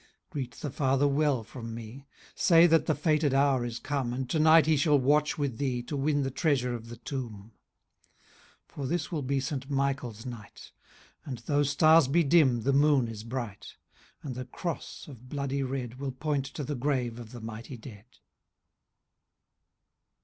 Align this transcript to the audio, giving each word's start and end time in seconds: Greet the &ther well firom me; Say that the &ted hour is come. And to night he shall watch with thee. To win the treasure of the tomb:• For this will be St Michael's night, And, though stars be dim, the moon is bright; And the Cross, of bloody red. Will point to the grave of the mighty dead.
Greet 0.31 0.53
the 0.53 0.71
&ther 0.71 1.07
well 1.07 1.43
firom 1.45 1.73
me; 1.73 2.07
Say 2.33 2.65
that 2.65 2.87
the 2.87 2.95
&ted 2.95 3.35
hour 3.35 3.63
is 3.63 3.77
come. 3.77 4.13
And 4.13 4.27
to 4.31 4.39
night 4.39 4.65
he 4.65 4.75
shall 4.75 4.97
watch 4.97 5.37
with 5.37 5.59
thee. 5.59 5.83
To 5.83 5.95
win 5.95 6.23
the 6.23 6.31
treasure 6.31 6.73
of 6.73 6.89
the 6.89 6.97
tomb:• 6.97 7.51
For 8.67 8.87
this 8.87 9.11
will 9.11 9.21
be 9.21 9.39
St 9.39 9.69
Michael's 9.69 10.25
night, 10.25 10.71
And, 11.23 11.37
though 11.45 11.61
stars 11.61 12.07
be 12.07 12.23
dim, 12.23 12.61
the 12.63 12.73
moon 12.73 13.07
is 13.07 13.23
bright; 13.23 13.75
And 14.23 14.33
the 14.33 14.45
Cross, 14.45 15.07
of 15.07 15.29
bloody 15.29 15.61
red. 15.61 15.99
Will 15.99 16.11
point 16.11 16.45
to 16.45 16.63
the 16.63 16.73
grave 16.73 17.19
of 17.19 17.31
the 17.31 17.39
mighty 17.39 17.77
dead. 17.77 18.05